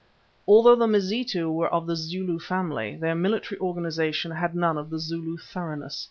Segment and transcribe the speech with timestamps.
[0.47, 4.97] Although the Mazitu were of the Zulu family, their military organization had none of the
[4.97, 5.99] Zulu thoroughness.